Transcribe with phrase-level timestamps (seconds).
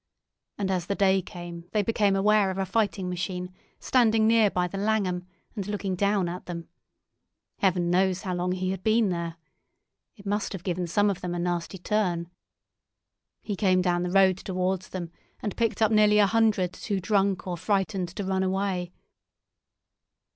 [0.57, 4.67] And as the day came they became aware of a fighting machine standing near by
[4.67, 6.67] the Langham and looking down at them.
[7.59, 9.35] Heaven knows how long he had been there.
[10.15, 12.31] It must have given some of them a nasty turn.
[13.43, 17.45] He came down the road towards them, and picked up nearly a hundred too drunk
[17.45, 18.91] or frightened to run away."